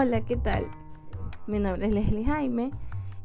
[0.00, 0.64] Hola, ¿qué tal?
[1.48, 2.70] Mi nombre es Leslie Jaime,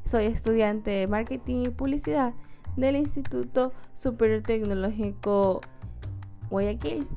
[0.06, 2.34] soy estudiante de Marketing y Publicidad
[2.78, 5.62] del Instituto Superior Tecnológico
[6.50, 7.08] Guayaquil.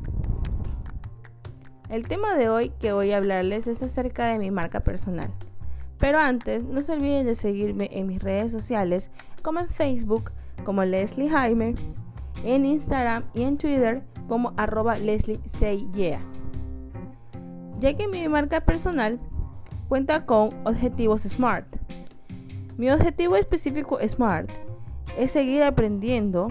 [1.88, 5.30] El tema de hoy que voy a hablarles es acerca de mi marca personal.
[5.96, 9.10] Pero antes, no se olviden de seguirme en mis redes sociales,
[9.40, 10.32] como en Facebook,
[10.66, 11.76] como Leslie Jaime,
[12.44, 15.40] en Instagram y en Twitter, como arroba Leslie
[15.94, 16.20] Yeah.
[17.80, 19.18] Ya que mi marca personal
[19.88, 21.66] cuenta con objetivos SMART.
[22.76, 24.50] Mi objetivo específico SMART
[25.18, 26.48] es seguir aprendiendo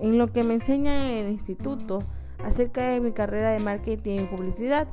[0.00, 2.00] en lo que me enseña en el instituto
[2.44, 4.88] acerca de mi carrera de marketing y publicidad,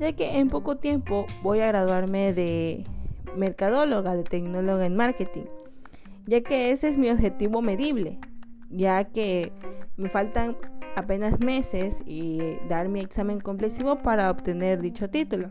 [0.00, 2.84] ya que en poco tiempo voy a graduarme de
[3.36, 5.44] mercadóloga, de tecnóloga en marketing,
[6.26, 8.18] ya que ese es mi objetivo medible,
[8.70, 9.52] ya que
[9.96, 10.56] me faltan
[10.96, 15.50] apenas meses y dar mi examen complejo para obtener dicho título.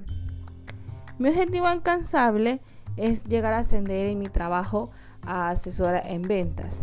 [1.21, 2.61] Mi objetivo alcanzable
[2.97, 4.89] es llegar a ascender en mi trabajo
[5.21, 6.81] a asesora en ventas,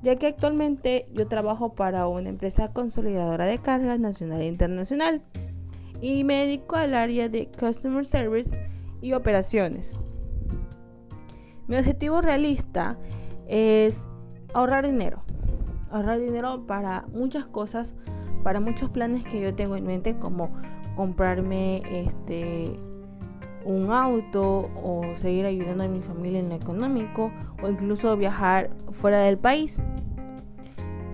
[0.00, 5.20] ya que actualmente yo trabajo para una empresa consolidadora de cargas nacional e internacional
[6.00, 8.58] y me dedico al área de Customer Service
[9.02, 9.92] y operaciones.
[11.66, 12.96] Mi objetivo realista
[13.46, 14.08] es
[14.54, 15.22] ahorrar dinero,
[15.90, 17.94] ahorrar dinero para muchas cosas,
[18.42, 20.50] para muchos planes que yo tengo en mente como
[20.96, 22.74] comprarme este
[23.66, 29.20] un auto o seguir ayudando a mi familia en lo económico o incluso viajar fuera
[29.20, 29.78] del país.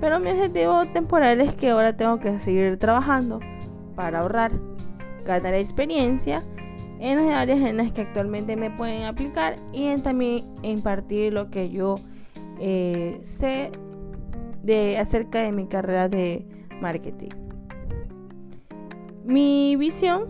[0.00, 3.40] Pero mi objetivo temporal es que ahora tengo que seguir trabajando
[3.94, 4.52] para ahorrar,
[5.24, 6.44] ganar experiencia
[7.00, 11.50] en las áreas en las que actualmente me pueden aplicar y en también impartir lo
[11.50, 11.96] que yo
[12.60, 13.72] eh, sé
[14.62, 16.46] de acerca de mi carrera de
[16.80, 17.30] marketing.
[19.24, 20.26] Mi visión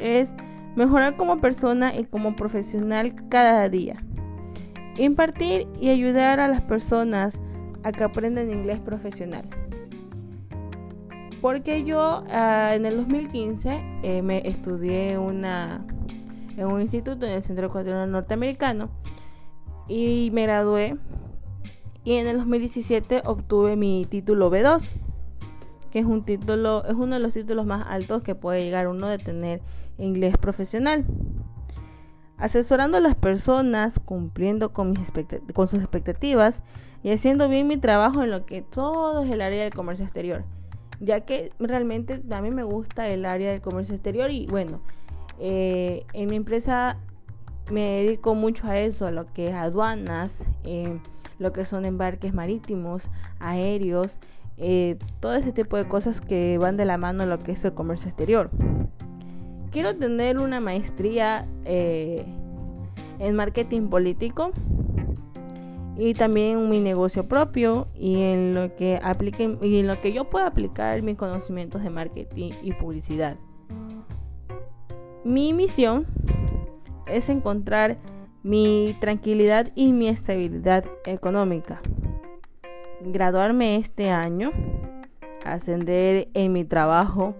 [0.00, 0.34] es
[0.76, 3.96] mejorar como persona y como profesional cada día.
[4.96, 7.38] Impartir y ayudar a las personas
[7.82, 9.44] a que aprendan inglés profesional.
[11.40, 15.84] Porque yo ah, en el 2015 eh, me estudié una,
[16.56, 18.90] en un instituto en el Centro Ecuatoriano Norteamericano
[19.88, 20.96] y me gradué.
[22.04, 24.92] Y en el 2017 obtuve mi título B2,
[25.92, 29.08] que es un título, es uno de los títulos más altos que puede llegar uno
[29.08, 29.60] de tener
[29.98, 31.04] inglés profesional.
[32.38, 35.12] Asesorando a las personas, cumpliendo con, mis
[35.52, 36.62] con sus expectativas
[37.02, 40.44] y haciendo bien mi trabajo en lo que todo es el área del comercio exterior.
[40.98, 44.80] Ya que realmente a mí me gusta el área del comercio exterior y bueno,
[45.38, 46.96] eh, en mi empresa
[47.70, 50.98] me dedico mucho a eso, a lo que es aduanas, eh,
[51.38, 53.10] lo que son embarques marítimos,
[53.40, 54.18] aéreos,
[54.56, 57.74] eh, todo ese tipo de cosas que van de la mano lo que es el
[57.74, 58.50] comercio exterior
[59.70, 62.24] quiero tener una maestría eh,
[63.18, 64.52] en marketing político
[65.96, 70.24] y también mi negocio propio y en lo que apliquen y en lo que yo
[70.24, 73.36] pueda aplicar mis conocimientos de marketing y publicidad.
[75.24, 76.06] Mi misión
[77.06, 77.98] es encontrar
[78.42, 81.80] mi tranquilidad y mi estabilidad económica.
[83.04, 84.52] Graduarme este año,
[85.44, 87.34] ascender en mi trabajo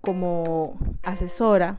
[0.00, 1.76] como asesora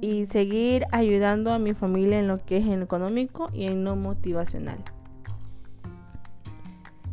[0.00, 3.96] y seguir ayudando a mi familia en lo que es en económico y en lo
[3.96, 4.78] motivacional.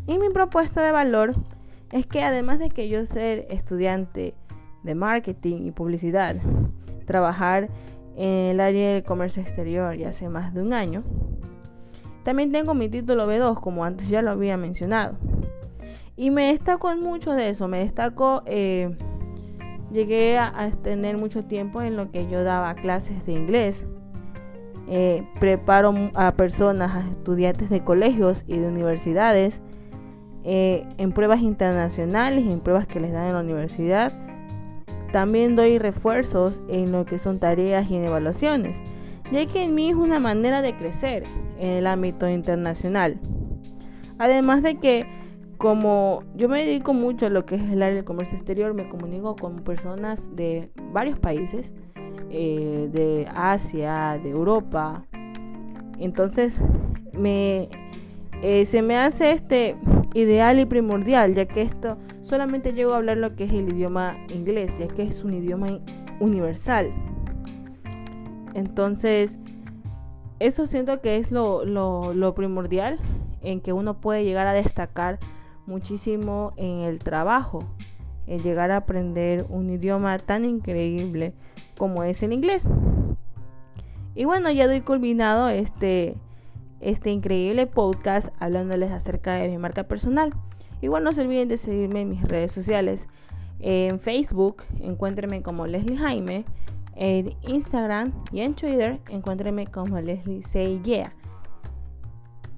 [0.05, 1.33] Y mi propuesta de valor
[1.91, 4.35] es que además de que yo ser estudiante
[4.83, 6.35] de marketing y publicidad,
[7.05, 7.69] trabajar
[8.15, 11.03] en el área del comercio exterior ya hace más de un año,
[12.23, 15.17] también tengo mi título B2, como antes ya lo había mencionado.
[16.15, 18.95] Y me destaco en mucho de eso, me destaco eh,
[19.91, 23.83] Llegué a, tener mucho tiempo en lo que yo daba clases de inglés.
[24.87, 29.61] Eh, preparo a personas, a estudiantes de colegios y de universidades
[30.43, 34.13] eh, en pruebas internacionales, en pruebas que les dan en la universidad.
[35.11, 38.77] También doy refuerzos en lo que son tareas y en evaluaciones,
[39.31, 41.23] ya que en mí es una manera de crecer
[41.57, 43.19] en el ámbito internacional.
[44.17, 45.05] Además de que
[45.61, 48.89] como yo me dedico mucho a lo que es el área del comercio exterior, me
[48.89, 51.71] comunico con personas de varios países,
[52.31, 55.05] eh, de Asia, de Europa.
[55.99, 56.59] Entonces,
[57.13, 57.69] me,
[58.41, 59.75] eh, se me hace este
[60.15, 64.17] ideal y primordial, ya que esto solamente llego a hablar lo que es el idioma
[64.33, 65.79] inglés, ya que es un idioma
[66.19, 66.91] universal.
[68.53, 69.37] Entonces,
[70.39, 72.99] eso siento que es lo, primordial
[73.41, 75.19] en que uno puede llegar a destacar
[75.65, 77.59] muchísimo en el trabajo,
[78.27, 81.33] el llegar a aprender un idioma tan increíble
[81.77, 82.67] como es el inglés.
[84.15, 86.17] Y bueno, ya doy culminado este,
[86.79, 90.33] este increíble podcast hablándoles acerca de mi marca personal.
[90.81, 93.07] Igual no se olviden de seguirme en mis redes sociales.
[93.59, 96.45] En Facebook, encuéntrenme como Leslie Jaime.
[96.95, 101.13] En Instagram y en Twitter, encuéntrenme como Leslie Say Yeah.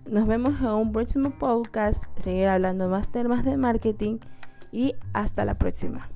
[0.10, 2.04] Nos vemos en un próximo podcast.
[2.18, 4.18] Seguir hablando más temas de marketing.
[4.72, 6.10] Y hasta la próxima.